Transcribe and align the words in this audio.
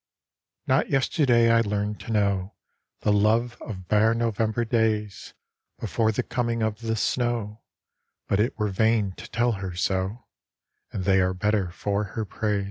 Not 0.65 0.89
yesterday 0.89 1.51
I 1.51 1.61
learned 1.61 1.99
to 1.99 2.11
know 2.11 2.55
The 3.01 3.13
love 3.13 3.55
of 3.61 3.87
bare 3.87 4.15
November 4.15 4.65
days 4.65 5.35
Before 5.79 6.11
the 6.11 6.23
coming 6.23 6.63
of 6.63 6.81
the 6.81 6.95
snow, 6.95 7.61
But 8.27 8.39
it 8.39 8.57
were 8.57 8.69
vain 8.69 9.11
to 9.17 9.29
tell 9.29 9.51
her 9.61 9.75
so, 9.75 10.25
And 10.91 11.03
they 11.03 11.21
are 11.21 11.35
better 11.35 11.69
for 11.69 12.05
her 12.15 12.25
praise. 12.25 12.59